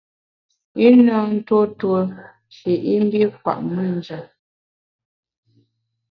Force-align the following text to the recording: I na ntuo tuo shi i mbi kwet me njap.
I 0.87 0.89
na 1.05 1.17
ntuo 1.33 1.61
tuo 1.79 1.99
shi 2.55 2.73
i 2.93 2.95
mbi 3.05 3.21
kwet 3.41 3.59
me 3.73 3.83
njap. 3.97 4.27